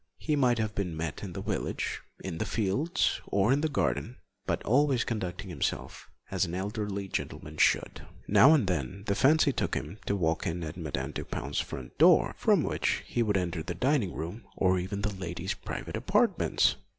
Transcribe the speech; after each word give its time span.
He 0.17 0.35
might 0.35 0.57
have 0.57 0.73
been 0.73 0.97
met 0.97 1.21
in 1.21 1.33
the 1.33 1.43
village, 1.43 2.01
in 2.23 2.39
the 2.39 2.45
fields, 2.47 3.21
or 3.27 3.53
in 3.53 3.61
the 3.61 3.69
garden, 3.69 4.17
but 4.47 4.63
always 4.63 5.03
conducting 5.03 5.49
himself 5.51 6.09
as 6.31 6.43
an 6.43 6.55
elderly 6.55 7.07
gentleman 7.07 7.57
should. 7.57 8.01
Now 8.27 8.55
and 8.55 8.65
then 8.65 9.03
the 9.05 9.13
fancy 9.13 9.51
took 9.53 9.75
him 9.75 9.99
to 10.07 10.15
walk 10.15 10.47
in 10.47 10.63
at 10.63 10.75
Madame 10.75 11.11
Dupin's 11.11 11.59
front 11.59 11.99
door, 11.99 12.33
from 12.39 12.63
which 12.63 13.03
he 13.05 13.21
would 13.21 13.37
enter 13.37 13.61
the 13.61 13.75
dining 13.75 14.15
room 14.15 14.45
or 14.57 14.79
even 14.79 15.03
the 15.03 15.13
lady's 15.13 15.53
private 15.53 15.95
apartments. 15.95 16.77